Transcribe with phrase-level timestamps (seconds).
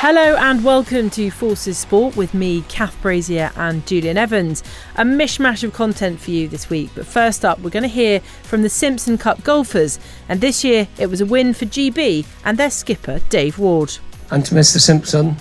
[0.00, 4.62] Hello and welcome to Forces Sport with me, Kath Brazier and Julian Evans.
[4.96, 8.20] A mishmash of content for you this week, but first up, we're going to hear
[8.42, 9.98] from the Simpson Cup golfers,
[10.28, 13.96] and this year it was a win for GB and their skipper, Dave Ward.
[14.30, 14.78] And to Mr.
[14.78, 15.34] Simpson,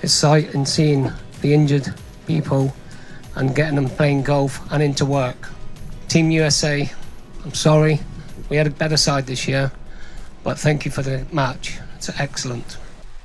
[0.00, 1.94] his sight and seeing the injured
[2.26, 2.74] people
[3.36, 5.48] and getting them playing golf and into work.
[6.08, 6.90] Team USA,
[7.44, 8.00] I'm sorry,
[8.48, 9.70] we had a better side this year,
[10.42, 11.78] but thank you for the match.
[11.94, 12.78] It's excellent.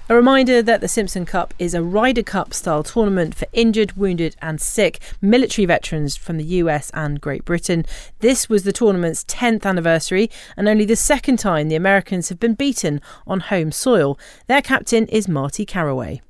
[0.09, 4.37] A reminder that the Simpson Cup is a Ryder Cup style tournament for injured, wounded,
[4.41, 7.85] and sick military veterans from the US and Great Britain.
[8.19, 12.53] This was the tournament's 10th anniversary and only the second time the Americans have been
[12.53, 14.17] beaten on home soil.
[14.47, 16.21] Their captain is Marty Caraway.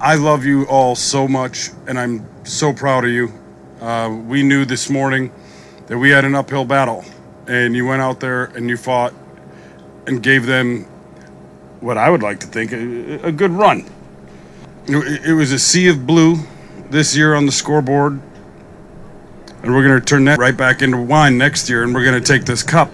[0.00, 3.32] I love you all so much, and I'm so proud of you.
[3.80, 5.32] Uh, we knew this morning
[5.86, 7.04] that we had an uphill battle,
[7.46, 9.14] and you went out there and you fought
[10.08, 10.88] and gave them
[11.84, 13.84] what I would like to think a, a good run.
[14.86, 16.36] It, it was a sea of blue
[16.88, 18.20] this year on the scoreboard,
[19.62, 22.20] and we're going to turn that right back into wine next year, and we're going
[22.20, 22.90] to take this cup.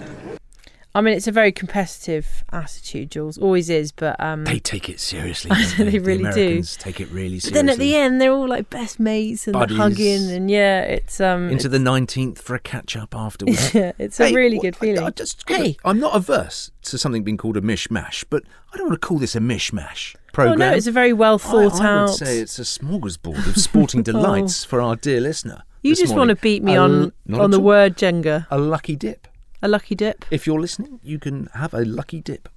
[0.93, 3.37] I mean, it's a very competitive attitude, Jules.
[3.37, 5.49] Always is, but um, They take it seriously.
[5.53, 6.61] I they they The really do.
[6.63, 7.51] Take it really but seriously.
[7.53, 11.49] then at the end they're all like best mates and hugging, and yeah, it's um,
[11.49, 13.73] into the nineteenth for a catch up afterwards.
[13.73, 15.03] yeah, it's a really good feeling.
[15.03, 18.89] I just, hey, I'm not averse to something being called a mishmash, but I don't
[18.89, 20.53] want to call this a mishmash program.
[20.61, 22.09] oh no, it's a very well I- thought I, out.
[22.09, 25.63] would say it's a smorgasbord of sporting delights for our dear listener.
[25.83, 27.63] You just want to beat me A on on the all.
[27.63, 28.45] word Jenga.
[28.51, 29.27] A lucky dip.
[29.61, 30.25] A lucky dip.
[30.31, 32.49] If you're listening, you can have a lucky dip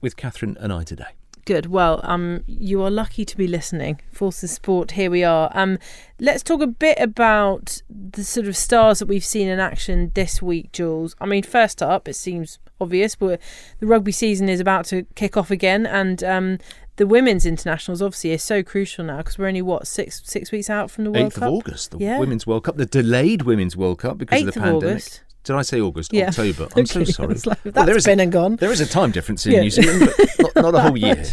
[0.00, 1.04] with Catherine and I today.
[1.44, 1.66] Good.
[1.66, 4.00] Well, um, you are lucky to be listening.
[4.10, 4.92] Forces Sport.
[4.92, 5.48] Here we are.
[5.54, 5.78] Um,
[6.18, 10.42] let's talk a bit about the sort of stars that we've seen in action this
[10.42, 11.14] week, Jules.
[11.20, 13.40] I mean, first up, it seems obvious, but
[13.78, 16.58] the rugby season is about to kick off again, and um,
[16.96, 20.68] the women's internationals obviously is so crucial now because we're only what six six weeks
[20.68, 21.44] out from the World Eighth Cup.
[21.48, 22.18] of August, the Yeah.
[22.18, 24.90] Women's World Cup, the delayed Women's World Cup because of Eighth the of pandemic.
[24.94, 25.20] August.
[25.46, 26.12] Did I say August?
[26.12, 26.28] Yeah.
[26.28, 26.68] October.
[26.76, 27.34] I'm so sorry.
[27.46, 28.56] like, Well, there is been a, and gone.
[28.56, 29.60] There is a time difference in Yeah.
[29.62, 31.24] New Zealand, but not, not a whole year.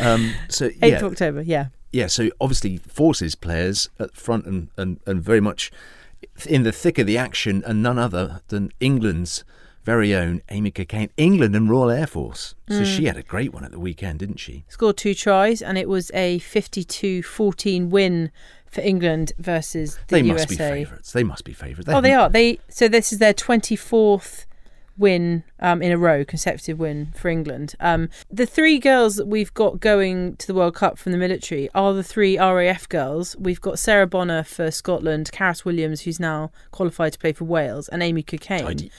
[0.00, 1.42] Um, so Eighth yeah, of October.
[1.42, 1.66] Yeah.
[1.92, 2.06] yeah.
[2.06, 5.70] So obviously, forces players at front and, and, and very much
[6.48, 9.44] in the thick of the action, and none other than England's
[9.84, 12.54] very own Amy Cockayne, England and Royal Air Force.
[12.68, 12.96] So Mm.
[12.96, 14.64] she had a great one at the weekend, didn't she?
[14.68, 18.30] Scored two tries, and it was a 52-14 win
[18.76, 20.32] for England versus the they USA.
[20.34, 21.12] must be favourites.
[21.12, 21.90] They must be favourites.
[21.92, 22.28] Oh, they are.
[22.28, 24.46] They so this is their twenty fourth
[24.98, 27.74] win um, in a row, consecutive win for England.
[27.80, 31.68] Um, the three girls that we've got going to the World Cup from the military
[31.74, 33.36] are the three RAF girls.
[33.38, 37.88] We've got Sarah Bonar for Scotland, Caris Williams, who's now qualified to play for Wales,
[37.88, 38.62] and Amy Cockayne.
[38.62, 38.90] Tidy.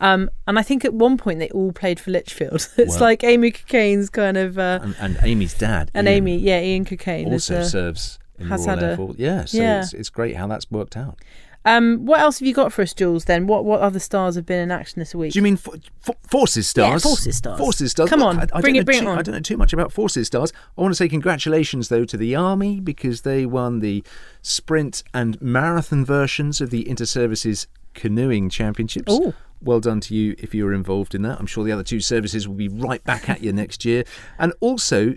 [0.00, 2.68] Um, and I think at one point they all played for Lichfield.
[2.76, 6.38] it's Well- like Amy Cockayne's kind of uh, And, and Amy's dad, and Ian, Amy,
[6.38, 7.26] yeah, Ian Cockayne.
[7.28, 9.80] is, also uh, serves has had a- Yeah, so Yeah.
[9.82, 11.18] It's, it's great how that's worked out.
[11.64, 13.26] Um, what else have you got for us, Jules?
[13.26, 15.32] Then what what other stars have been in action this week?
[15.32, 17.04] Do you mean for, for, Forces Stars?
[17.04, 17.56] Yeah, Forces Stars.
[17.60, 18.10] Forces Stars.
[18.10, 19.18] Come on, I, I bring don't it- know bring it too, on.
[19.18, 20.52] I don't know too much about Forces Stars.
[20.76, 24.02] I want to say congratulations, though, to the Army because they won the
[24.42, 29.12] sprint and marathon versions of the Inter-Services Canoeing Championships.
[29.12, 29.32] Ooh.
[29.60, 31.38] Well done to you if you were involved in that.
[31.38, 34.02] I'm sure the other two services will be right back at you next year.
[34.36, 35.12] And also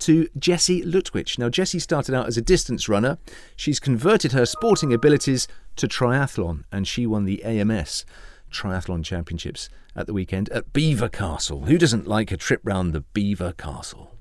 [0.00, 1.38] to Jessie Lutwich.
[1.38, 3.18] Now, Jessie started out as a distance runner.
[3.56, 5.46] She's converted her sporting abilities
[5.76, 8.04] to triathlon, and she won the AMS
[8.50, 11.62] Triathlon Championships at the weekend at Belvoir Castle.
[11.62, 14.16] Who doesn't like a trip round the Belvoir Castle?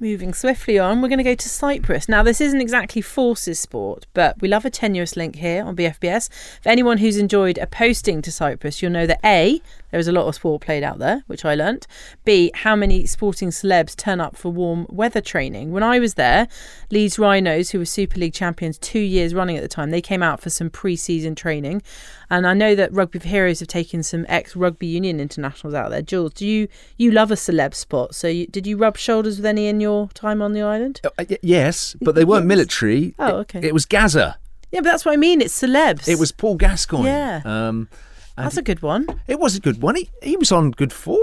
[0.00, 2.08] Moving swiftly on, we're going to go to Cyprus.
[2.08, 6.28] Now, this isn't exactly forces sport, but we love a tenuous link here on BFBS.
[6.60, 9.62] For anyone who's enjoyed a posting to Cyprus, you'll know that A,
[9.94, 11.86] there is a lot of sport played out there, which I learnt.
[12.24, 15.70] B, how many sporting celebs turn up for warm weather training.
[15.70, 16.48] When I was there,
[16.90, 20.20] Leeds Rhinos, who were Super League champions two years running at the time, they came
[20.20, 21.80] out for some pre season training.
[22.28, 25.90] And I know that Rugby for Heroes have taken some ex rugby union internationals out
[25.90, 26.02] there.
[26.02, 26.66] Jules, do you
[26.96, 28.16] you love a celeb spot?
[28.16, 31.02] So you, did you rub shoulders with any in your time on the island?
[31.04, 33.14] Uh, y- yes, but they weren't military.
[33.20, 33.60] Oh, okay.
[33.62, 34.38] It, was Gaza.
[34.72, 35.40] Yeah, but that's what I mean.
[35.40, 36.08] It's celebs.
[36.08, 37.06] It was Paul Gascoigne.
[37.06, 37.42] Yeah.
[37.44, 37.88] Um,
[38.36, 39.06] That's a good one.
[39.26, 39.96] It was a good one.
[39.96, 41.20] He, he was on good form,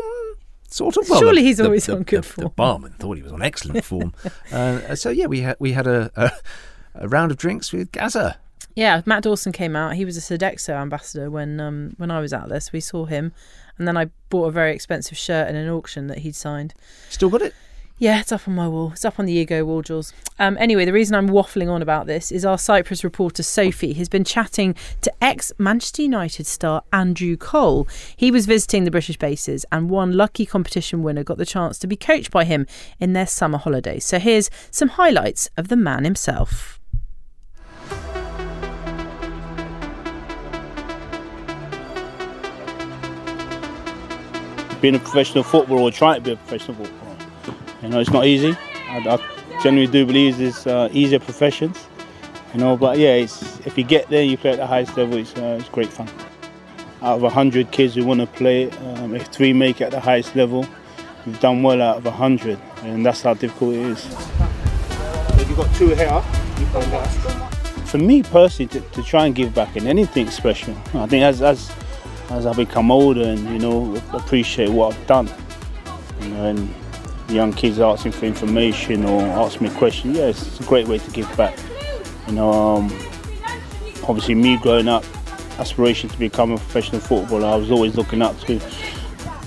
[0.69, 1.09] sort of.
[1.09, 2.45] Well, Surely the- he's the- always the- on good form.
[2.45, 4.13] The barman thought he was on excellent form.
[4.51, 6.31] uh, so yeah, we had we had a, a,
[6.95, 8.37] a round of drinks with Gaza.
[8.73, 9.95] Yeah, Matt Dawson came out.
[9.95, 12.71] He was a Sodexo ambassador when um, when I was at this.
[12.71, 13.33] We saw him,
[13.77, 16.73] and then I bought a very expensive shirt in an auction that he'd signed.
[17.09, 17.53] Still got it.
[18.01, 18.93] Yeah, it's up on my wall.
[18.93, 20.11] It's up on the ego wall, Jules.
[20.39, 24.09] Um, anyway, the reason I'm waffling on about this is our Cyprus reporter Sophie has
[24.09, 27.87] been chatting to ex Manchester United star Andrew Cole.
[28.17, 31.85] He was visiting the British bases, and one lucky competition winner got the chance to
[31.85, 32.65] be coached by him
[32.99, 34.03] in their summer holidays.
[34.03, 36.79] So here's some highlights of the man himself.
[44.81, 47.00] being a professional footballer or trying to be a professional footballer.
[47.81, 48.55] You know, it's not easy.
[48.87, 51.87] I, I genuinely do believe there's uh, easier professions.
[52.53, 55.17] You know, but yeah, it's, if you get there, you play at the highest level.
[55.17, 56.09] It's, uh, it's great fun.
[57.01, 59.99] Out of hundred kids who want to play, um, if three make it at the
[59.99, 60.65] highest level,
[61.25, 64.05] we've done well out of hundred, and that's how difficult it is.
[65.39, 66.23] If you've got two here.
[66.59, 67.05] You've done well.
[67.85, 71.41] For me personally, to, to try and give back in anything special, I think as
[71.41, 71.71] as
[72.29, 75.29] as I become older and you know appreciate what I've done,
[76.21, 76.73] you know, and
[77.31, 81.11] young kids asking for information or ask me questions, yeah, it's a great way to
[81.11, 81.57] give back.
[82.27, 82.85] You know, um,
[84.07, 85.03] obviously me growing up,
[85.59, 88.59] aspiration to become a professional footballer, I was always looking up to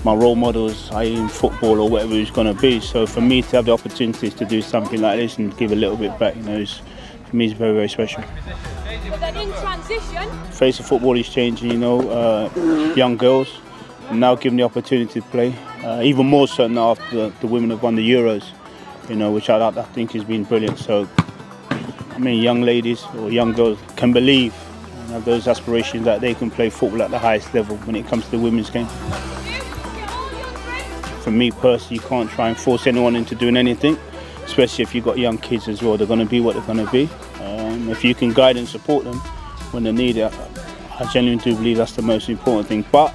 [0.03, 1.15] my role models, i.e.
[1.15, 2.79] in football or whatever it's going to be.
[2.79, 5.75] So for me to have the opportunities to do something like this and give a
[5.75, 6.81] little bit back, you know, is,
[7.29, 8.23] for me is very, very special.
[9.09, 13.49] But then in transition, face of football is changing, you know, uh, young girls
[14.11, 17.69] now given the opportunity to play, uh, even more so now after the, the women
[17.69, 18.45] have won the Euros,
[19.09, 20.79] you know, which I, I think has been brilliant.
[20.79, 21.07] So,
[21.69, 24.53] I mean, young ladies or young girls can believe
[24.99, 28.07] and have those aspirations that they can play football at the highest level when it
[28.07, 28.87] comes to the women's game.
[31.21, 33.97] For me personally, you can't try and force anyone into doing anything,
[34.43, 35.97] especially if you've got young kids as well.
[35.97, 37.09] They're going to be what they're going to be.
[37.43, 39.19] Um, if you can guide and support them
[39.71, 40.31] when they need it,
[40.99, 42.85] I genuinely do believe that's the most important thing.
[42.91, 43.13] But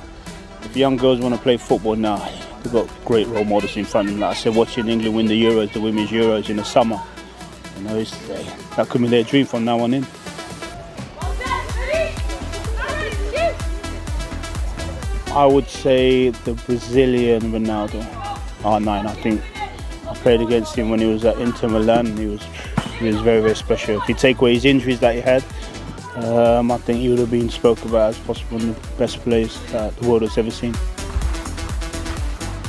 [0.65, 2.19] if young girls want to play football now,
[2.62, 4.21] they've got great role models in front of them.
[4.21, 7.01] Like I said, watching England win the Euros, the Women's Euros in the summer,
[7.77, 10.07] you know, uh, that could be their dream from now on in.
[15.33, 18.03] I would say the Brazilian Ronaldo,
[18.62, 19.07] R9.
[19.07, 19.41] I think
[20.09, 22.17] I played against him when he was at Inter Milan.
[22.17, 22.43] He was
[22.99, 24.01] he was very very special.
[24.03, 25.45] If you take away his injuries that he had,
[26.25, 29.19] um, I think he would have been spoken about as possibly one of the best
[29.20, 30.75] players that the world has ever seen.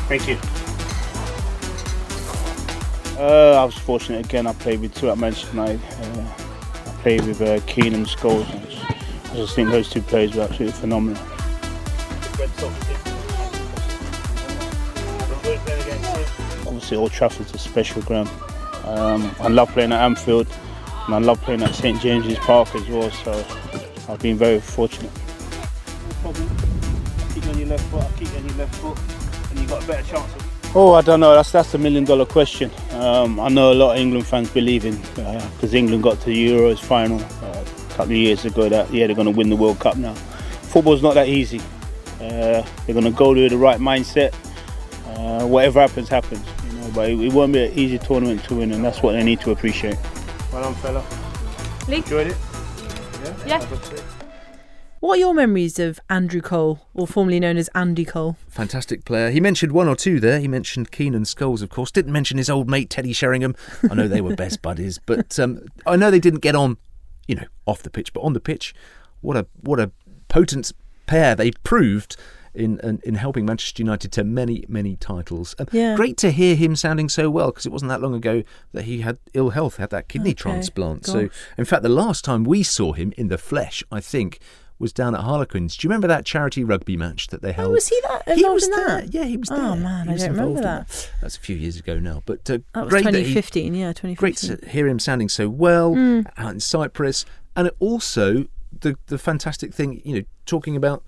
[0.07, 0.37] Thank you.
[3.21, 4.47] Uh, I was fortunate again.
[4.47, 5.79] I played with two at Manchester United.
[5.83, 6.33] Uh,
[6.87, 8.47] I played with uh, Keane and Scholes.
[9.31, 11.21] I just, think those two players were absolutely phenomenal.
[16.67, 18.29] Obviously, Old Trafford's a special ground.
[18.85, 20.47] Um, I love playing at Anfield,
[21.05, 23.11] and I love playing at St James's Park as well.
[23.11, 23.45] So
[24.09, 25.11] I've been very fortunate.
[27.33, 28.05] Keep on your left foot.
[28.17, 28.99] Keep on your left foot,
[29.49, 30.31] and you got a better chance.
[30.73, 31.35] Oh, I don't know.
[31.35, 32.71] That's that's a million dollar question.
[32.91, 36.47] Um, I know a lot of England fans believe in because England got to the
[36.47, 38.69] Euros final uh, a couple of years ago.
[38.69, 40.13] That yeah, they're going to win the World Cup now.
[40.13, 41.59] Football's not that easy.
[42.21, 44.33] Uh, they're going to go with the right mindset.
[45.07, 46.45] Uh, whatever happens, happens.
[46.65, 49.11] You know, but it, it won't be an easy tournament to win, and that's what
[49.11, 49.97] they need to appreciate.
[50.51, 51.05] Well done, fella.
[51.87, 51.97] Lee?
[51.97, 52.37] Enjoyed it.
[53.45, 53.59] Yeah.
[53.59, 54.01] Yeah.
[54.99, 58.37] What are your memories of Andrew Cole, or formerly known as Andy Cole?
[58.49, 59.31] Fantastic player.
[59.31, 60.39] He mentioned one or two there.
[60.39, 61.89] He mentioned Keane and Scholes, of course.
[61.89, 63.55] Didn't mention his old mate Teddy Sheringham.
[63.89, 66.77] I know they were best buddies, but um, I know they didn't get on,
[67.27, 68.75] you know, off the pitch, but on the pitch,
[69.21, 69.91] what a what a
[70.27, 70.71] potent
[71.07, 72.15] pair they proved
[72.53, 75.55] in in, in helping Manchester United to many many titles.
[75.59, 75.95] Um, Yeah.
[75.95, 79.01] Great to hear him sounding so well because it wasn't that long ago that he
[79.01, 81.05] had ill health, had that kidney Okay, transplant.
[81.05, 84.39] So, in fact, the last time we saw him in the flesh, I think.
[84.79, 85.77] Was down at Harlequins.
[85.77, 87.67] Do you remember that charity rugby match that they held?
[87.69, 88.87] Oh, was he that He was there.
[89.01, 89.13] that?
[89.13, 89.59] Yeah, he was there.
[89.59, 91.11] Oh man, I don't remember in that.
[91.21, 93.75] That's a few years ago now, but uh, That was great that he 2015.
[93.75, 94.15] yeah, 2015.
[94.15, 96.25] great to hear him sounding so well Mm.
[96.35, 98.45] out in Cyprus, and also
[98.79, 101.03] the the fantastic thing, you know, talking about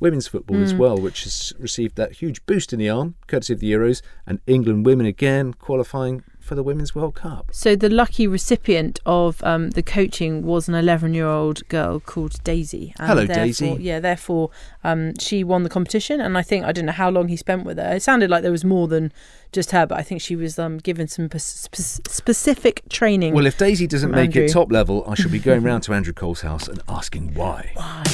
[0.00, 0.78] women's football as Mm.
[0.78, 4.40] well, which has received that huge boost in the arm, courtesy of the Euros, and
[4.46, 7.50] England women again qualifying for the Women's World Cup.
[7.52, 12.94] So the lucky recipient of um, the coaching was an 11-year-old girl called Daisy.
[12.98, 13.76] And Hello, Daisy.
[13.78, 14.50] Yeah, therefore
[14.82, 17.64] um, she won the competition, and I think I don't know how long he spent
[17.66, 17.94] with her.
[17.96, 19.12] It sounded like there was more than
[19.52, 21.74] just her, but I think she was um, given some spe-
[22.08, 23.34] specific training.
[23.34, 26.14] Well, if Daisy doesn't make it top level, I shall be going round to Andrew
[26.14, 27.72] Cole's house and asking why.
[27.74, 28.04] why.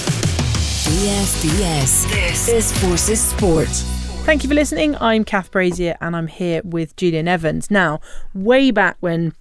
[0.85, 2.11] DSDS.
[2.11, 3.69] This is Forces Sport.
[4.27, 4.95] Thank you for listening.
[4.97, 7.71] I'm Kath Brazier and I'm here with Julian Evans.
[7.71, 8.01] Now,
[8.35, 9.33] way back when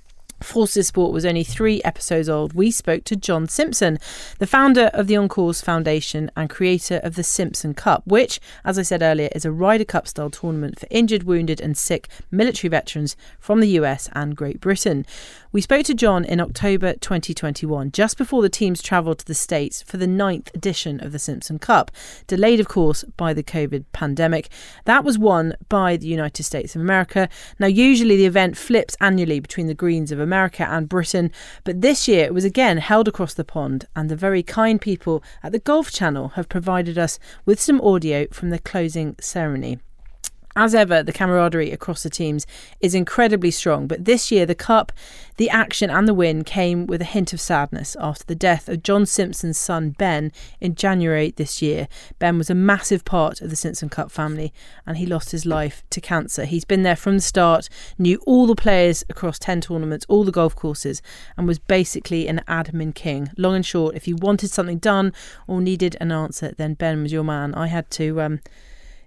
[0.44, 3.98] Forces Sport was only three episodes old, we spoke to John Simpson,
[4.40, 8.78] the founder of the On Course Foundation and creator of the Simpson Cup, which, as
[8.78, 12.70] I said earlier, is a Ryder Cup style tournament for injured, wounded, and sick military
[12.70, 15.06] veterans from the US and Great Britain.
[15.52, 19.84] We spoke to John in October 2021, just before the teams travelled to the States
[19.84, 21.92] for the ninth edition of the Simpson Cup,
[22.26, 24.50] delayed, of course, by the COVID pandemic.
[24.86, 27.30] That was won by the United States of America.
[27.60, 31.32] Now, usually the event flips annually between the Greens of America and Britain,
[31.63, 35.24] but this year it was again held across the pond, and the very kind people
[35.42, 39.80] at the Golf Channel have provided us with some audio from the closing ceremony.
[40.55, 42.45] As ever, the camaraderie across the teams
[42.79, 44.91] is incredibly strong, but this year the cup,
[45.38, 48.83] the action, and the win came with a hint of sadness after the death of
[48.83, 50.31] John Simpson's son Ben
[50.62, 51.88] in January this year.
[52.19, 54.53] Ben was a massive part of the Simpson Cup family
[54.86, 56.45] and he lost his life to cancer.
[56.45, 57.67] He's been there from the start,
[57.98, 61.01] knew all the players across 10 tournaments, all the golf courses,
[61.36, 63.31] and was basically an admin king.
[63.38, 65.13] Long and short, if you wanted something done
[65.48, 67.55] or needed an answer, then Ben was your man.
[67.55, 68.22] I had to.
[68.22, 68.39] Um,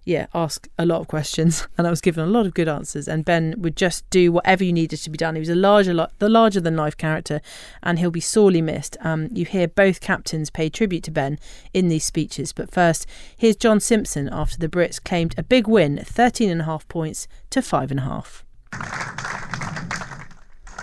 [0.06, 3.08] yeah, ask a lot of questions, and I was given a lot of good answers.
[3.08, 5.34] And Ben would just do whatever you needed to be done.
[5.34, 7.42] He was a larger, the larger than life character,
[7.82, 8.96] and he'll be sorely missed.
[9.00, 11.38] Um, you hear both captains pay tribute to Ben
[11.74, 12.52] in these speeches.
[12.52, 13.04] But first,
[13.36, 17.26] here's John Simpson after the Brits claimed a big win, 13 and a half points
[17.50, 18.44] to five and a half.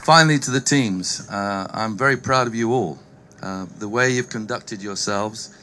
[0.04, 3.00] Finally, to the teams, uh, I'm very proud of you all.
[3.42, 5.58] Uh, the way you've conducted yourselves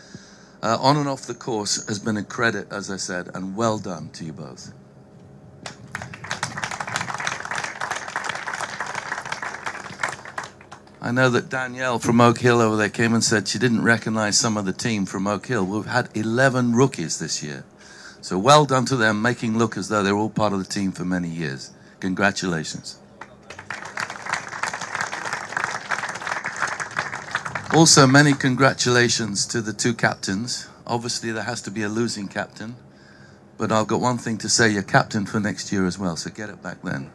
[0.62, 3.78] uh, on and off the course has been a credit, as I said, and well
[3.78, 4.72] done to you both.
[11.02, 14.38] I know that Danielle from Oak Hill over there came and said she didn't recognize
[14.38, 15.64] some of the team from Oak Hill.
[15.64, 17.64] We've had 11 rookies this year.
[18.20, 20.92] So well done to them, making look as though they're all part of the team
[20.92, 21.72] for many years.
[22.00, 22.99] Congratulations.
[27.72, 30.68] Also, many congratulations to the two captains.
[30.88, 32.74] Obviously, there has to be a losing captain,
[33.58, 36.30] but I've got one thing to say you're captain for next year as well, so
[36.30, 37.12] get it back then.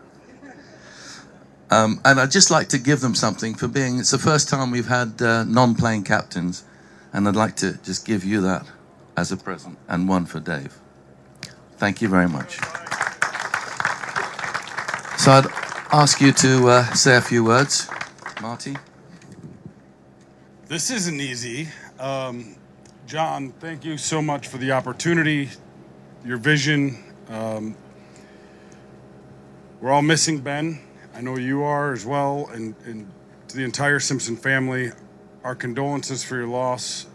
[1.69, 4.71] Um, and I'd just like to give them something for being, it's the first time
[4.71, 6.63] we've had uh, non playing captains,
[7.12, 8.65] and I'd like to just give you that
[9.17, 10.79] as a present, and one for Dave.
[11.77, 12.59] Thank you very much.
[15.19, 15.47] So I'd
[15.91, 17.89] ask you to uh, say a few words.
[18.41, 18.77] Marty?
[20.67, 21.67] This isn't easy.
[22.00, 22.55] Um,
[23.05, 25.51] John, thank you so much for the opportunity,
[26.25, 26.98] your vision.
[27.29, 27.77] Um,
[29.79, 30.81] we're all missing Ben.
[31.13, 33.12] I know you are as well, and, and
[33.50, 34.89] to the entire Simpson family,
[35.43, 37.05] our condolences for your loss.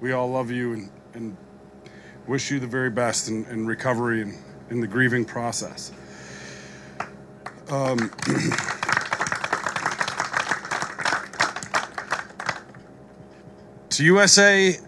[0.00, 1.36] We all love you and, and
[2.26, 4.38] wish you the very best in, in recovery and
[4.70, 5.92] in the grieving process.
[7.68, 8.10] Um,
[13.98, 14.78] to USA,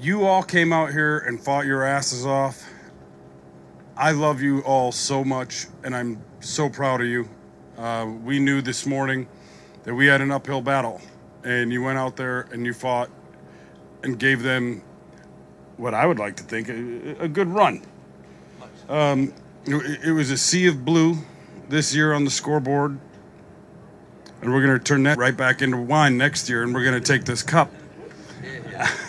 [0.00, 2.66] you all came out here and fought your asses off.
[3.94, 7.28] I love you all so much, and I'm so proud of you.
[7.76, 9.28] Uh, we knew this morning
[9.82, 10.98] that we had an uphill battle,
[11.44, 13.10] and you went out there and you fought
[14.02, 14.82] and gave them
[15.76, 17.84] what I would like to think a, a good run.
[18.88, 19.34] Um,
[19.66, 21.18] it, it was a sea of blue
[21.68, 22.98] this year on the scoreboard,
[24.40, 26.98] and we're going to turn that right back into wine next year, and we're going
[26.98, 27.70] to take this cup.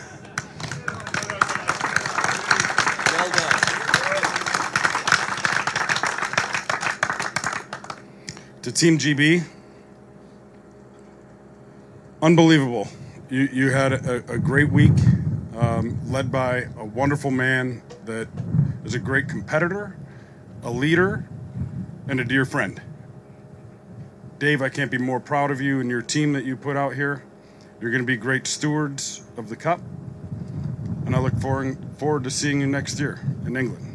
[8.63, 9.43] to Team GB,
[12.23, 12.87] unbelievable.
[13.29, 14.91] You, you had a, a great week,
[15.55, 18.27] um, led by a wonderful man that
[18.83, 19.95] is a great competitor,
[20.63, 21.29] a leader,
[22.07, 22.81] and a dear friend.
[24.39, 26.95] Dave, I can't be more proud of you and your team that you put out
[26.95, 27.23] here.
[27.79, 29.79] You're going to be great stewards of the Cup,
[31.05, 33.85] and I look forward, to seeing you next year in England.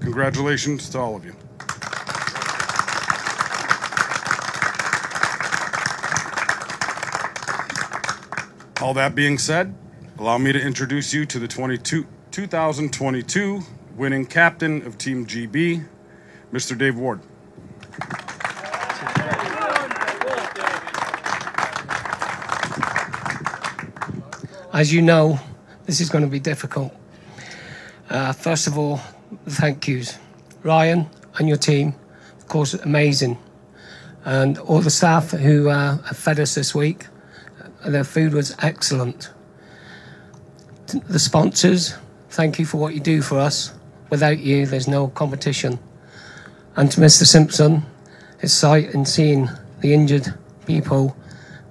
[0.00, 1.34] Congratulations to all of you.
[8.82, 9.74] All that being said,
[10.18, 13.60] allow me to introduce you to the 22, 2022
[13.94, 15.86] winning captain of Team GB,
[16.52, 16.76] Mr.
[16.76, 17.20] Dave Ward.
[24.80, 25.38] As you know,
[25.84, 26.90] this is going to be difficult.
[28.08, 28.98] Uh, first of all,
[29.46, 30.18] thank yous.
[30.62, 31.06] Ryan
[31.36, 31.94] and your team,
[32.38, 33.36] of course, amazing.
[34.24, 37.08] And all the staff who uh, have fed us this week,
[37.84, 39.30] their food was excellent.
[40.86, 41.94] The sponsors,
[42.30, 43.74] thank you for what you do for us.
[44.08, 45.78] Without you, there's no competition.
[46.76, 47.26] And to Mr.
[47.26, 47.82] Simpson,
[48.38, 49.50] his sight and seeing
[49.82, 50.32] the injured
[50.64, 51.14] people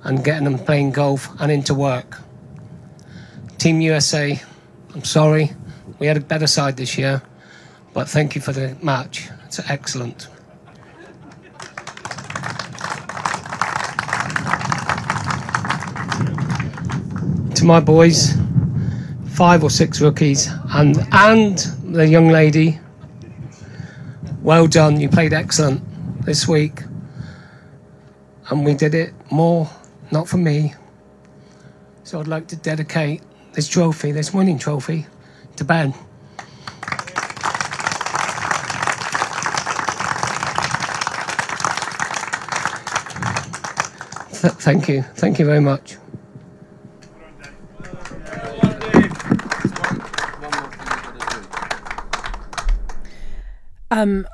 [0.04, 2.20] and getting them playing golf and into work.
[3.60, 4.42] Team USA,
[4.96, 5.52] I'm sorry,
[6.00, 7.22] we had a better side this year,
[7.94, 9.28] but thank you for the match.
[9.48, 10.30] It's excellent.
[17.56, 18.34] To my boys,
[19.32, 22.80] five or six rookies, and and the young lady.
[24.42, 25.82] Well done, you played excellent
[26.24, 26.84] this week,
[28.50, 29.70] and we did it more,
[30.12, 30.76] not for me.
[32.06, 33.22] So I'd like to dedicate
[33.54, 35.06] this trophy, this winning trophy,
[35.56, 35.94] to Ben.
[44.32, 45.98] Th- thank you, thank you very much.
[53.92, 54.28] Um,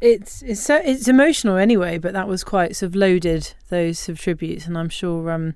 [0.00, 4.18] it's it's so it's emotional anyway, but that was quite sort of loaded those of
[4.18, 5.54] tributes, and I'm sure um,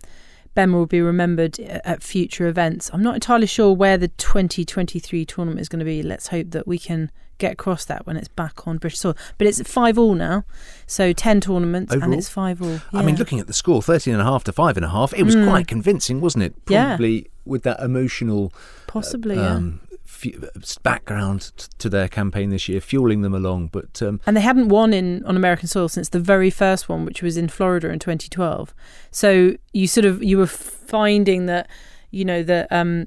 [0.59, 2.91] Ben will be remembered at future events.
[2.93, 6.03] I'm not entirely sure where the 2023 tournament is going to be.
[6.03, 9.17] Let's hope that we can get across that when it's back on British soil.
[9.39, 10.43] But it's five all now,
[10.85, 12.81] so ten tournaments, and it's five all.
[12.93, 15.15] I mean, looking at the score, 13 and a half to five and a half,
[15.15, 15.49] it was Mm.
[15.49, 16.55] quite convincing, wasn't it?
[16.69, 16.89] Yeah.
[16.89, 18.53] Probably with that emotional
[18.89, 19.55] possibly, yeah.
[19.55, 20.41] um, fu-
[20.83, 23.69] background t- to their campaign this year, fueling them along.
[23.69, 27.05] But um, And they hadn't won in on American soil since the very first one,
[27.05, 28.75] which was in Florida in 2012.
[29.11, 31.69] So you sort of you were finding that
[32.11, 33.07] you know that um,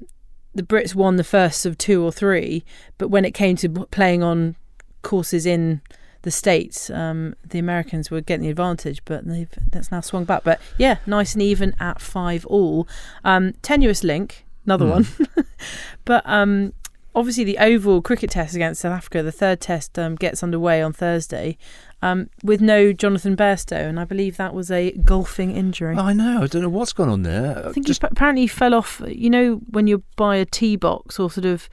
[0.54, 2.64] the Brits won the first of two or three,
[2.98, 4.54] but when it came to playing on
[5.02, 5.80] courses in
[6.22, 10.44] the states, um, the Americans were getting the advantage, but they've that's now swung back.
[10.44, 12.86] But yeah, nice and even at five all.
[13.24, 14.90] Um, tenuous link, another Hmm.
[14.92, 15.06] one,
[16.04, 16.72] but um,
[17.14, 20.92] obviously the oval cricket test against South Africa, the third test um, gets underway on
[20.92, 21.56] Thursday,
[22.00, 25.96] um, with no Jonathan Bairstow, and I believe that was a golfing injury.
[25.96, 27.68] I know, I don't know what's gone on there.
[27.68, 29.00] I think he, apparently fell off.
[29.06, 31.68] You know, when you buy a tee box, or sort of,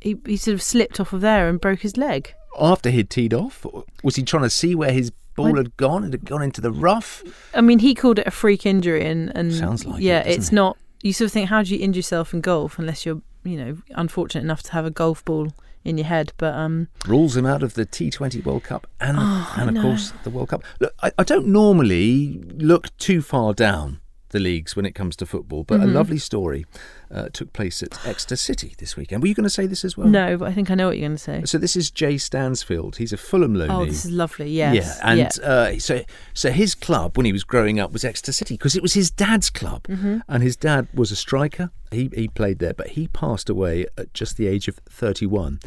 [0.00, 2.34] he, he sort of slipped off of there and broke his leg.
[2.58, 3.64] After he'd teed off,
[4.02, 6.04] was he trying to see where his ball had gone?
[6.04, 7.22] It had gone into the rough.
[7.54, 10.48] I mean, he called it a freak injury, and, and Sounds like yeah, doesn't it's
[10.48, 10.54] it?
[10.54, 10.76] not.
[11.02, 13.78] You sort of think, how do you injure yourself in golf unless you're, you know,
[13.90, 15.52] unfortunate enough to have a golf ball
[15.84, 16.32] in your head?
[16.36, 19.82] But um, rules him out of the T20 World Cup and, Oh, and of know.
[19.82, 20.62] course, the World Cup.
[20.80, 25.26] Look, I, I don't normally look too far down the leagues when it comes to
[25.26, 25.92] football, but a Mhm.
[25.94, 26.64] lovely story
[27.10, 29.20] uh, took place at Exeter City this weekend.
[29.22, 30.08] Were you going to say this as well?
[30.08, 31.42] no, but I think I know what you're going to say.
[31.44, 32.96] So this is Jay Stansfield.
[32.96, 33.70] He's a Fulham loanee.
[33.70, 34.50] Oh, this is lovely.
[34.50, 34.74] Yes.
[34.74, 35.44] Yeah, and yeah.
[35.46, 36.02] Uh, so
[36.34, 39.10] so his club when he was growing up was Exeter City because it was his
[39.10, 40.22] dad's club, Mhm.
[40.28, 41.70] and his dad was a striker.
[41.90, 45.58] He he played there, but he passed away at just the age of thirty one.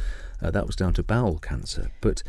[0.42, 1.92] Uh, that was down to bowel cancer.
[2.02, 2.24] But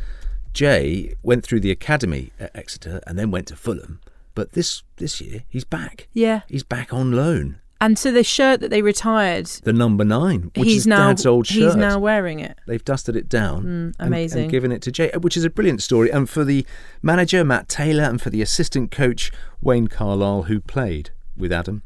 [0.53, 3.99] Jay went through the academy at Exeter and then went to Fulham.
[4.35, 6.07] But this this year he's back.
[6.13, 6.41] Yeah.
[6.47, 7.59] He's back on loan.
[7.81, 11.25] And so the shirt that they retired, The number nine, which he's is now Dad's
[11.25, 11.63] old shirt.
[11.63, 12.57] he's now wearing it.
[12.67, 14.43] They've dusted it down Mm, and- amazing.
[14.43, 16.09] and, given it to Jay, which is a brilliant story.
[16.09, 16.65] And for the
[17.01, 19.29] manager, Matt Taylor, and for the assistant coach,
[19.61, 21.83] Wayne Carlisle, who played with Adam,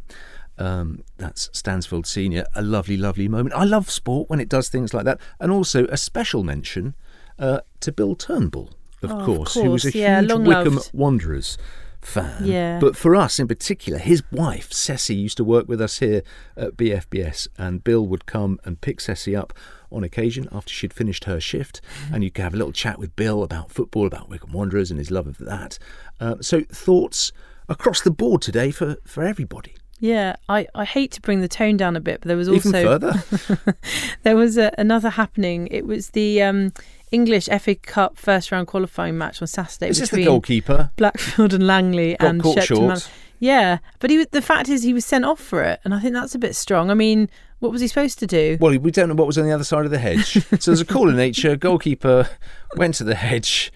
[0.60, 3.56] um, that's Stansfield Senior, a lovely, lovely moment.
[3.56, 5.20] I love sport when it does things like that.
[5.40, 6.96] And also a special mention
[7.40, 8.70] uh, to Bill Turnbull,
[9.02, 10.80] of, Oh, of course, who was a yeah, huge Wycombe.
[10.94, 11.58] Wanderers
[12.02, 12.46] fan.
[12.46, 12.80] Yeah.
[12.80, 16.24] But for us in particular, his wife, Sesi, used to work with us here
[16.56, 19.54] at BFBS, and Bill would come and pick Sesi up
[19.92, 21.82] on occasion after she'd finished her shift,
[22.14, 25.00] and you could have a little chat with Bill about football, about Wycombe Wanderers and
[25.00, 25.80] his love of that.
[26.20, 27.32] Uh, so thoughts
[27.68, 29.76] across the board today for, for everybody.
[30.00, 32.70] Yeah, I, I hate to bring the tone down a bit, but there was also
[32.70, 33.76] Even further?
[34.24, 35.68] there was a, another happening.
[35.72, 36.72] It was the um,
[37.12, 39.90] English FA Cup first round qualifying match on Saturday.
[39.90, 40.92] Is this the between goalkeeper?
[40.98, 43.02] Blackfield and Langley Got and Shepton
[43.40, 46.00] Yeah, but he was, the fact is he was sent off for it, and I
[46.00, 46.92] think that's a bit strong.
[46.92, 48.58] I mean, what was he supposed to do?
[48.60, 50.34] Well, we don't know what was on the other side of the hedge.
[50.60, 51.56] so there's a call in nature.
[51.56, 52.30] Goalkeeper
[52.76, 53.72] went to the hedge.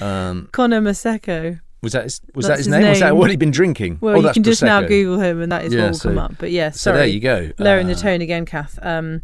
[0.00, 1.60] Um, Connor Maseko.
[1.82, 2.88] was that his, was That's that his his name?
[2.90, 3.18] Was that name.
[3.18, 3.98] what he'd been drinking?
[4.00, 4.88] Well, oh, you can just now Prosecco.
[4.88, 6.34] Google him, and that is Yeah, what will so- come up.
[6.38, 6.96] But yeah, so sorry.
[6.98, 7.50] there you go.
[7.58, 8.78] Lowering the Uh, tone again, Kath.
[8.82, 9.22] Um,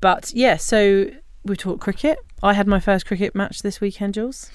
[0.00, 1.06] but yeah, so
[1.44, 2.18] we talked cricket.
[2.42, 4.50] I had my first cricket match this weekend, Jules.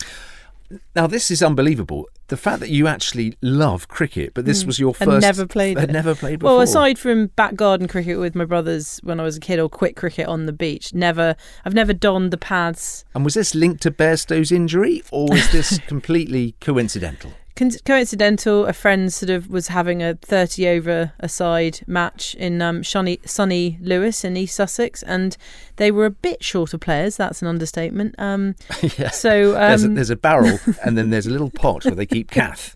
[0.96, 2.08] Now this is unbelievable.
[2.30, 4.68] The fact that you actually love cricket, but this Mm.
[4.68, 5.22] was your I'd first.
[5.22, 5.92] never played it.
[5.92, 6.54] never played before.
[6.54, 9.70] Well, aside from back garden cricket with my brothers when I was a kid, or
[9.70, 11.36] quick cricket on the beach, never.
[11.64, 13.06] I've never donned the pads.
[13.14, 17.34] and was this linked to Bairstow's injury, or was this completely coincidental?
[17.56, 18.66] Con- coincidental.
[18.66, 23.20] A friend sort of was having a thirty over a side match in um, sunny,
[23.26, 25.38] sunny Lewes in East Sussex, and
[25.76, 27.16] they were a bit shorter players.
[27.16, 28.16] That's an understatement.
[28.18, 28.56] Um,
[28.98, 29.12] yeah.
[29.12, 32.08] So there's, a, um, there's a barrel, and then there's a little pot where they
[32.08, 32.76] keep Kath.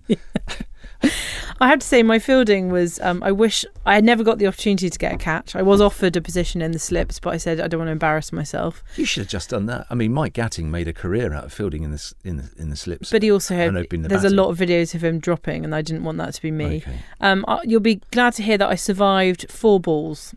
[1.60, 3.00] I have to say, my fielding was.
[3.00, 5.56] Um, I wish I had never got the opportunity to get a catch.
[5.56, 7.93] I was offered a position in the slips, but I said I don't want to
[7.93, 8.84] embarrass myself.
[8.96, 9.88] You should have just done that.
[9.89, 12.70] I mean, Mike Gatting made a career out of fielding in the in the, in
[12.70, 13.10] the slips.
[13.12, 13.74] But he also had.
[13.74, 16.41] The There's a lot of videos of him dropping, and I didn't want that to
[16.41, 16.78] be me.
[16.78, 17.00] Okay.
[17.22, 20.36] Um, I- you'll be glad to hear that I survived four balls,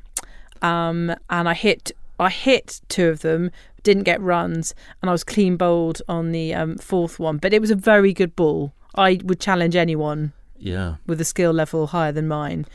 [0.63, 1.93] um, and I hit.
[2.19, 3.51] I hit two of them,
[3.83, 7.39] didn't get runs, and I was clean bowled on the um, fourth one.
[7.39, 8.73] But it was a very good ball.
[8.95, 12.67] I would challenge anyone Yeah, with a skill level higher than mine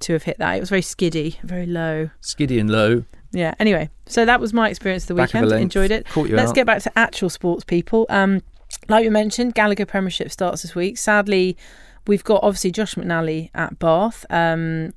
[0.00, 0.54] to have hit that.
[0.56, 2.10] It was very skiddy, very low.
[2.20, 3.04] skiddy and low.
[3.32, 3.54] Yeah.
[3.58, 5.48] Anyway, so that was my experience of the Back weekend.
[5.48, 6.06] length, Enjoyed it.
[6.08, 6.54] caught you Let's out.
[6.54, 8.06] get back to actual sports people.
[8.08, 8.42] Um,
[8.88, 10.98] like we mentioned, Gallagher Premiership starts this week.
[10.98, 11.56] Sadly,
[12.06, 14.24] we've got obviously Josh McNally at Bath.
[14.30, 14.92] Um,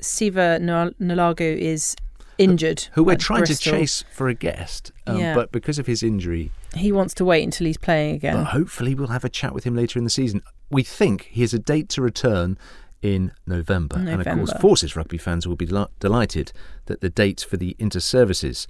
[0.00, 1.96] Siva Nal- Naulago is
[2.42, 2.88] injured.
[2.92, 3.72] Who we're trying Bristol.
[3.72, 5.34] to chase for a guest, um, Yeah.
[5.34, 8.34] but because of his injury, He wants to wait until he's playing again.
[8.36, 10.42] but hopefully we'll have a chat with him later in the season.
[10.70, 12.56] We think he has a date to return
[13.02, 16.52] in November, and of course, Forces rugby fans will be del- delighted
[16.86, 18.68] that the dates for the inter-services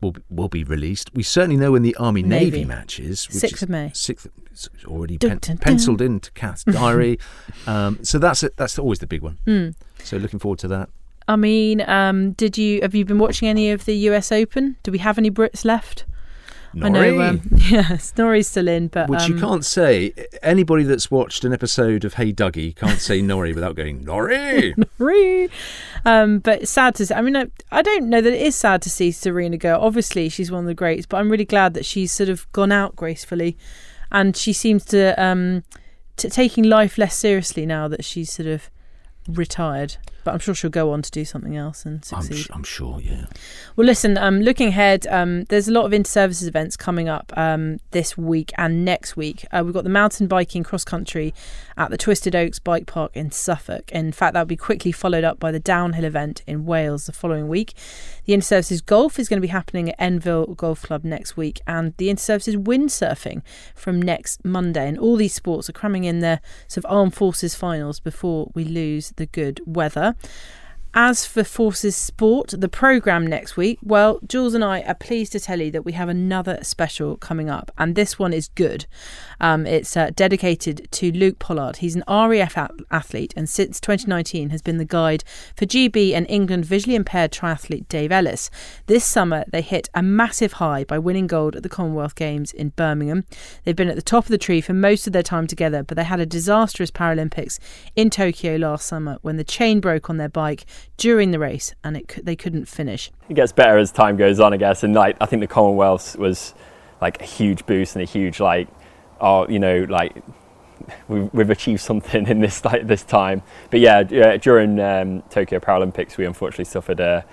[0.00, 1.10] will be, will be released.
[1.14, 3.90] We certainly know when the Army Navy, match is, which 6th is of May.
[3.94, 5.58] Sixth, it's already Dun, pen- dun, dun.
[5.58, 7.18] penciled into Kath's diary.
[7.68, 8.56] um, so that's it.
[8.56, 9.38] That's always the big one.
[9.44, 9.68] Hmm.
[10.02, 10.88] So looking forward to that.
[11.28, 14.76] I mean, um, did you have you been watching any of the US Open?
[14.82, 16.06] Do we have any Brits left?
[16.82, 17.22] I know.
[17.22, 20.12] Um, yes, Norrie's still in, but Which you um, can't say.
[20.42, 24.74] Anybody that's watched an episode of Hey Duggee can't say Norrie without going Norrie.
[24.98, 25.48] Ree.
[26.04, 27.14] Um, but sad to see.
[27.14, 29.78] I mean, I, I don't know that it is sad to see Serena go.
[29.80, 32.72] Obviously, she's one of the greats, but I'm really glad that she's sort of gone
[32.72, 33.56] out gracefully,
[34.12, 35.64] and she seems to um,
[36.16, 38.70] t- taking life less seriously now that she's sort of
[39.26, 39.96] retired.
[40.28, 42.44] But I'm sure she'll go on to do something else and I'm, succeed.
[42.44, 43.24] sh- I'm sure, yeah.
[43.76, 47.78] Well, listen, um, looking ahead, um, there's a lot of inter-services events coming up um,
[47.92, 49.46] this week and next week.
[49.50, 51.32] Uh, we've got the mountain biking cross country
[51.78, 53.90] at the Twisted Oaks Bike Park in Suffolk.
[53.90, 57.12] In fact, that will be quickly followed up by the downhill event in Wales the
[57.12, 57.72] following week.
[58.26, 61.96] The inter-services golf is going to be happening at Enville Golf Club next week, and
[61.96, 63.40] the inter-services windsurfing
[63.74, 64.86] from next Monday.
[64.86, 68.64] And all these sports are cramming in their sort of armed forces finals before we
[68.64, 70.16] lose the good weather.
[70.94, 75.40] As for Forces Sport, the programme next week, well, Jules and I are pleased to
[75.40, 78.86] tell you that we have another special coming up, and this one is good.
[79.40, 81.76] Um, it's uh, dedicated to Luke Pollard.
[81.78, 85.24] He's an RAF at- athlete and since 2019 has been the guide
[85.56, 88.50] for GB and England visually impaired triathlete Dave Ellis.
[88.86, 92.70] This summer, they hit a massive high by winning gold at the Commonwealth Games in
[92.70, 93.24] Birmingham.
[93.64, 95.96] They've been at the top of the tree for most of their time together, but
[95.96, 97.58] they had a disastrous Paralympics
[97.96, 100.64] in Tokyo last summer when the chain broke on their bike
[100.96, 103.10] during the race and it, they couldn't finish.
[103.28, 104.82] it gets better as time goes on, I guess.
[104.82, 106.54] And like, I think the Commonwealth was
[107.00, 108.68] like a huge boost and a huge like,
[109.20, 110.14] oh, you know, like
[111.08, 113.42] we've, we've achieved something in this like this time.
[113.70, 117.24] But yeah, uh, during um, Tokyo Paralympics, we unfortunately suffered a,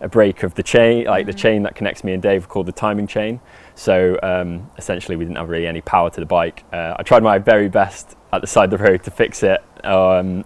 [0.00, 2.72] a break of the chain, like the chain that connects me and Dave, called the
[2.72, 3.40] timing chain.
[3.74, 6.64] So um, essentially, we didn't have really any power to the bike.
[6.72, 9.62] Uh, I tried my very best at the side of the road to fix it.
[9.84, 10.44] Um,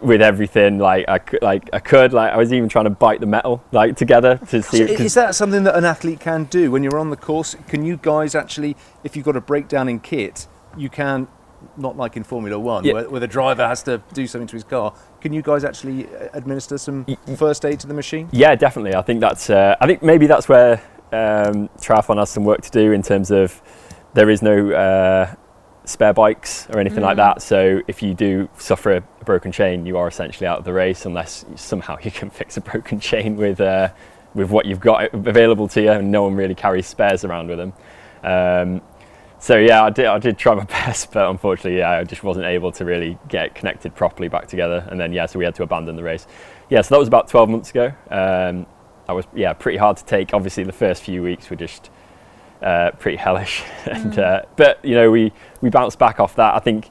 [0.00, 3.20] with everything like I could, like I could like I was even trying to bite
[3.20, 6.70] the metal like together to see So is that something that an athlete can do
[6.70, 7.56] when you're on the course?
[7.68, 11.26] Can you guys actually, if you've got a breakdown in kit, you can,
[11.76, 12.94] not like in Formula One, Yeah.
[12.94, 16.06] where, where the driver has to do something to his car, can you guys actually
[16.06, 17.04] uh, administer some
[17.36, 18.28] first aid to the machine?
[18.32, 18.94] Yeah, definitely.
[18.94, 19.50] I think that's.
[19.50, 20.74] Uh, I think maybe that's where
[21.12, 23.60] um, triathlon has some work to do in terms of
[24.14, 25.34] there is no uh,
[25.90, 27.34] spare bikes or anything like Mm.
[27.34, 27.42] that.
[27.42, 31.04] So if you do suffer a broken chain, you are essentially out of the race
[31.06, 33.88] unless somehow you can fix a broken chain with uh,
[34.34, 37.58] with what you've got available to you, and no one really carries spares around with
[37.58, 37.72] them.
[38.22, 38.80] Um,
[39.40, 40.06] so yeah, I did.
[40.06, 43.54] I did try my best, but unfortunately, yeah, I just wasn't able to really get
[43.54, 44.86] connected properly back together.
[44.90, 46.26] And then yeah, so we had to abandon the race.
[46.68, 47.86] Yeah, so that was about 12 months ago.
[48.10, 48.66] Um,
[49.06, 50.32] that was yeah pretty hard to take.
[50.34, 51.90] Obviously, the first few weeks were just
[52.62, 56.54] uh, pretty hellish, and uh, but you know we we bounced back off that.
[56.54, 56.90] I think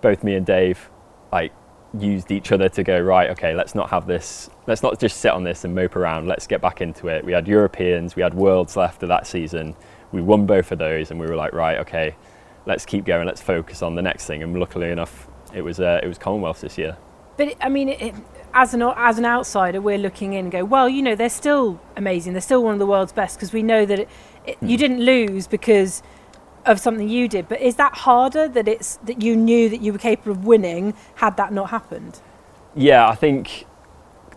[0.00, 0.90] both me and Dave
[1.32, 1.52] like
[1.98, 3.30] used each other to go right.
[3.30, 4.50] Okay, let's not have this.
[4.66, 6.26] Let's not just sit on this and mope around.
[6.26, 7.24] Let's get back into it.
[7.24, 9.74] We had Europeans, we had Worlds left of that season.
[10.12, 12.16] We won both of those, and we were like, right, okay,
[12.66, 13.26] let's keep going.
[13.26, 14.42] Let's focus on the next thing.
[14.42, 16.96] And luckily enough, it was uh, it was Commonwealth this year.
[17.40, 18.14] But it, I mean, it,
[18.52, 21.80] as an as an outsider, we're looking in and go, well, you know, they're still
[21.96, 22.34] amazing.
[22.34, 24.08] They're still one of the world's best because we know that it,
[24.46, 26.02] it, you didn't lose because
[26.66, 27.48] of something you did.
[27.48, 30.92] But is that harder that it's that you knew that you were capable of winning
[31.14, 32.20] had that not happened?
[32.76, 33.64] Yeah, I think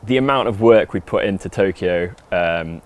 [0.01, 2.81] the amount of work we put into Tokyo, um,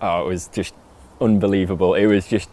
[0.00, 0.72] oh, it was just
[1.20, 1.92] unbelievable.
[1.92, 2.48] It was just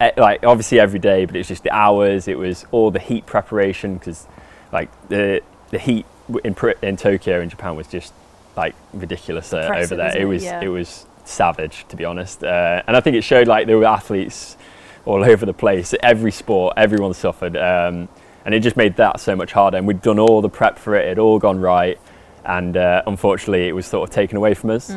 [0.00, 2.26] eh, like obviously every day, but it was just the hours.
[2.26, 4.26] It was all the heat preparation because
[4.72, 6.06] like the the heat
[6.44, 8.12] in in Tokyo in Japan was just
[8.56, 10.16] like ridiculous uh, over there.
[10.16, 10.24] It it?
[10.26, 10.60] was Yeah.
[10.60, 13.84] it was savage to be honest, uh, and I think it showed like there were
[13.84, 14.56] athletes
[15.04, 15.94] all over the place.
[16.02, 18.08] Every sport, everyone suffered, um,
[18.44, 19.78] and it just made that so much harder.
[19.78, 21.98] And we'd done all the prep for it; it had all gone right,
[22.44, 24.90] and uh, unfortunately, it was sort of taken away from us.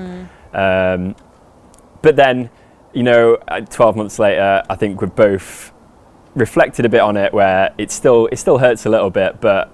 [0.54, 1.16] Um,
[2.02, 2.50] but then,
[2.94, 5.72] you know, uh, 12 months later, I think we've both
[6.36, 9.72] reflected a bit on it, where it still it still hurts a little bit, but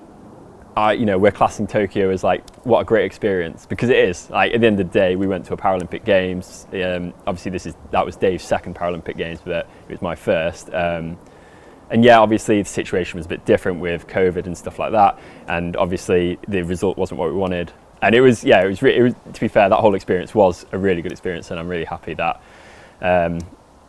[0.80, 4.30] I, you know, we're classing Tokyo as like what a great experience because it is.
[4.30, 6.68] Like at the end of the day, we went to a Paralympic Games.
[6.72, 10.74] Um, obviously, this is that was Dave's second Paralympic Games, but it was my first.
[10.74, 11.18] Um,
[11.90, 15.20] and yeah, obviously the situation was a bit different with COVID and stuff like that,
[15.48, 17.74] and obviously the result wasn't what we wanted.
[18.02, 19.14] And it was, yeah, it was, re- it was.
[19.34, 22.14] To be fair, that whole experience was a really good experience, and I'm really happy
[22.14, 22.42] that,
[23.02, 23.40] um,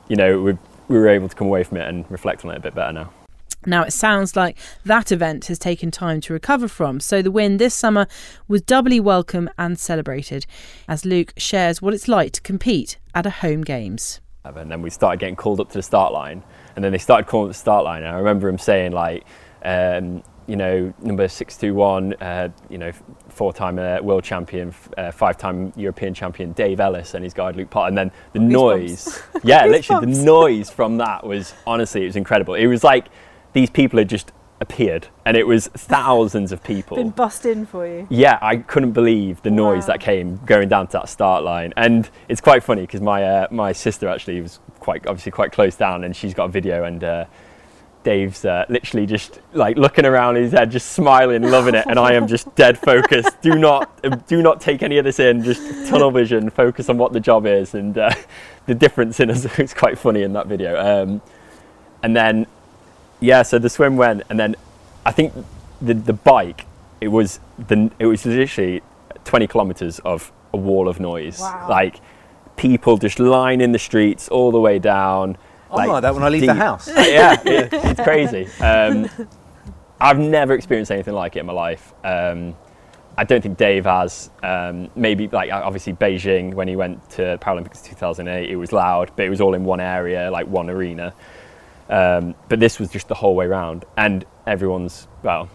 [0.08, 2.56] you know, we, we were able to come away from it and reflect on it
[2.56, 3.12] a bit better now.
[3.66, 7.58] Now, it sounds like that event has taken time to recover from, so the win
[7.58, 8.06] this summer
[8.48, 10.46] was doubly welcome and celebrated
[10.88, 14.20] as Luke shares what it's like to compete at a home games.
[14.44, 16.42] And then we started getting called up to the start line,
[16.74, 18.02] and then they started calling up the start line.
[18.02, 19.26] And I remember him saying like,
[19.62, 22.90] um, you know, number six two one, uh, you know,
[23.28, 27.88] four-time uh, world champion, uh, five-time European champion Dave Ellis and his guide Luke Pollard.
[27.88, 32.54] And then the noise, yeah, literally the noise from that was honestly it was incredible.
[32.54, 33.08] It was like
[33.52, 36.96] these people had just appeared, and it was thousands of people.
[36.96, 38.06] Been bussed in for you.
[38.10, 39.86] Yeah, I couldn't believe the noise Wow.
[39.94, 43.46] that came going down to that start line, and it's quite funny because my uh,
[43.50, 47.02] my sister actually was quite obviously quite close down, and she's got a video, and
[47.02, 47.24] uh,
[48.02, 52.12] Dave's uh, literally just like looking around his head, just smiling, loving it, and I
[52.12, 53.40] am just dead focused.
[53.40, 55.42] Do not do not take any of this in.
[55.42, 58.12] Just tunnel vision, focus on what the job is, and uh,
[58.66, 60.78] the difference in us is quite funny in that video.
[60.78, 61.22] Um,
[62.02, 62.46] and then
[63.20, 64.56] yeah, so the swim went, and then
[65.06, 65.32] I think
[65.80, 66.66] the the bike.
[67.00, 68.82] It was the it was literally
[69.24, 71.40] 20 kilometers of a wall of noise.
[71.40, 71.66] Wow.
[71.68, 71.96] Like
[72.56, 75.38] people just lining the streets all the way down.
[75.70, 76.88] I'm like that when I leave the deep- house.
[76.88, 78.48] yeah, it, it's crazy.
[78.60, 79.08] Um,
[80.00, 81.92] I've never experienced anything like it in my life.
[82.02, 82.56] Um,
[83.16, 84.30] I don't think Dave has.
[84.42, 89.26] Um, maybe like obviously Beijing when he went to Paralympics 2008, it was loud, but
[89.26, 91.14] it was all in one area, like one arena.
[91.90, 95.50] Um, but this was just the whole way round, and everyone's well,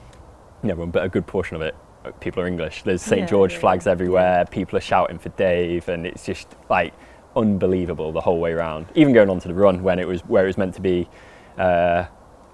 [0.63, 1.75] everyone, but a good portion of it.
[2.19, 2.83] People are English.
[2.83, 4.45] There's St Yeah, George yeah, flags everywhere.
[4.51, 6.93] People are shouting for Dave, and it's just like
[7.35, 8.85] unbelievable the whole way around.
[8.95, 11.09] Even going on to the run when it was where it was meant to be.
[11.57, 12.05] Uh,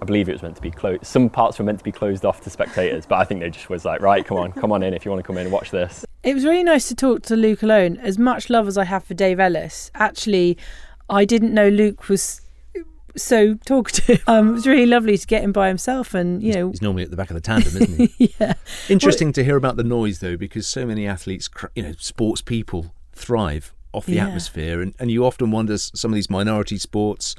[0.01, 1.05] I believe it was meant to be closed.
[1.05, 3.69] Some parts were meant to be closed off to spectators, but I think they just
[3.69, 5.51] was like, right, come on, come on in if you want to come in and
[5.51, 6.05] watch this.
[6.23, 7.97] It was really nice to talk to Luke alone.
[7.97, 10.57] As much love as I have for Dave Ellis, actually,
[11.07, 12.41] I didn't know Luke was
[13.15, 14.23] so talkative.
[14.27, 17.03] Um, it was really lovely to get him by himself, and you know, He's normally
[17.03, 18.33] at the back of the tandem, isn't he?
[18.39, 18.53] yeah.
[18.89, 22.93] Interesting to hear about the noise, though, because so many athletes, you know, sports people
[23.13, 24.27] thrive off the Yeah.
[24.27, 27.35] atmosphere, and, and you often wonder s- some of these minority sports.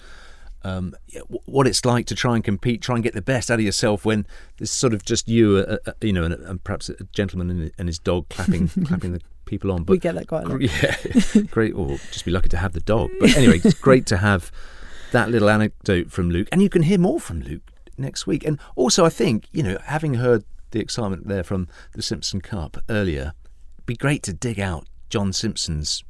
[0.64, 0.94] Um,
[1.46, 4.04] what it's like to try and compete, try and get the best out of yourself
[4.04, 4.26] when
[4.58, 7.72] there's sort of just you, uh, uh, you know, and, and perhaps a gentleman and,
[7.78, 9.82] and his dog clapping, clapping the people on.
[9.82, 10.60] But we get that quite a lot.
[10.60, 10.94] yeah,
[11.50, 11.74] great.
[11.74, 13.10] Or just be lucky to have the dog.
[13.18, 14.52] But anyway, it's great to have
[15.12, 17.62] that little anecdote from Luke, and you can hear more from Luke
[17.96, 18.44] next week.
[18.44, 22.76] And also, I think you know, having heard the excitement there from the Simpson Cup
[22.88, 23.32] earlier,
[23.76, 26.02] it'd be great to dig out John Simpson's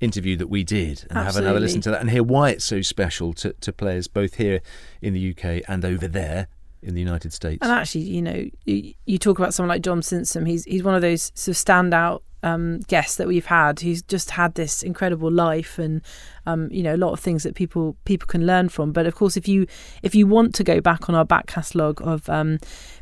[0.00, 2.82] interview that we did and have another listen to that and hear why it's so
[2.82, 4.60] special to, to players both here
[5.00, 6.48] in the UK and over there
[6.82, 7.58] in the United States.
[7.62, 10.46] And actually, you know, you, you talk about someone like John Simpson.
[10.46, 13.80] He's he's one of those sort of standout um, guests that we've had.
[13.80, 16.02] Who's just had this incredible life, and
[16.46, 18.92] um, you know, a lot of things that people people can learn from.
[18.92, 19.66] But of course, if you
[20.02, 22.58] if you want to go back on our back catalogue of um,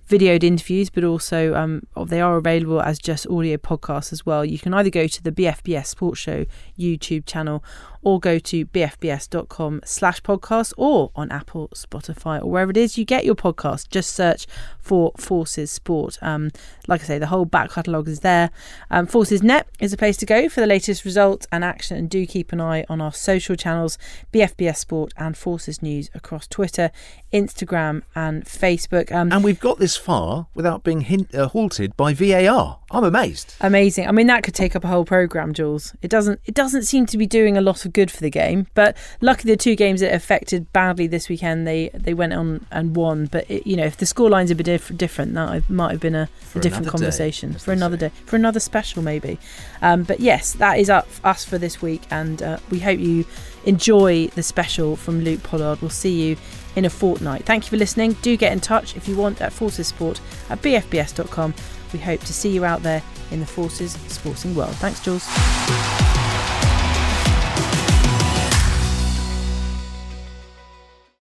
[0.09, 4.45] videoed interviews, but also um, they are available as just audio podcasts as well.
[4.45, 6.47] You can either go to the BFBS Sports Show
[6.79, 7.65] YouTube channel
[8.05, 13.05] or go to bfbs.com slash podcast or on Apple, Spotify, or wherever it is you
[13.05, 13.89] get your podcast.
[13.89, 14.47] Just search
[14.79, 16.19] for Forces Sport.
[16.21, 16.51] Um,
[16.87, 18.51] like I say, the whole back catalogue is there.
[18.91, 22.11] Um, Forces Net is a place to go for the latest results and action, and
[22.11, 23.97] do keep an eye on our social channels,
[24.33, 26.91] BFBS Sport and Forces News across Twitter,
[27.33, 29.11] Instagram, and Facebook.
[29.11, 32.79] Um, and we've got this far without being hin- uh, halted by VAR.
[32.91, 33.55] I'm amazed.
[33.61, 34.07] Amazing.
[34.09, 35.95] I mean, that could take up a whole program, Jules.
[36.03, 36.41] It doesn't.
[36.45, 38.67] It doesn't seem to be doing a lot of good for the game.
[38.75, 42.95] But luckily, the two games that affected badly this weekend, they they went on and
[42.95, 43.27] won.
[43.27, 46.15] But it, you know, if the scorelines had been diff- different, that might have been
[46.15, 48.09] a, a different another day, conversation for another say.
[48.09, 49.39] day, for another special maybe.
[49.83, 53.27] Um, but yes, that is up us for this week, and uh, we hope you
[53.65, 55.81] enjoy the special from Luke Pollard.
[55.81, 56.37] We'll see you
[56.77, 57.45] in a fortnight.
[57.45, 58.15] Thank you for listening.
[58.23, 61.55] Do get in touch if you want at forcesport at bfbs.com.
[61.93, 64.75] We hope to see you out there in the Forces sporting world.
[64.77, 65.25] Thanks, Jules.